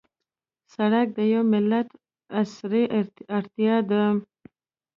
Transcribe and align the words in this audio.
سړک 0.73 1.07
د 1.17 1.19
یوه 1.33 1.45
ملت 1.53 1.89
عصري 2.39 2.83
اړتیا 3.37 3.75
ده. 3.89 4.03